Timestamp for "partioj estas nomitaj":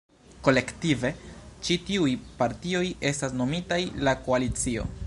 2.41-3.81